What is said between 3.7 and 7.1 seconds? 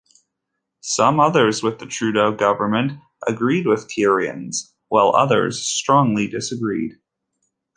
Kierans, while others strongly disagreed.